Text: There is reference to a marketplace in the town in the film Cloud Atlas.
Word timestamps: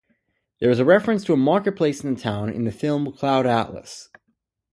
There 0.59 0.71
is 0.71 0.81
reference 0.81 1.23
to 1.25 1.33
a 1.33 1.37
marketplace 1.37 2.03
in 2.03 2.15
the 2.15 2.19
town 2.19 2.49
in 2.49 2.63
the 2.63 2.71
film 2.71 3.13
Cloud 3.13 3.45
Atlas. 3.45 4.09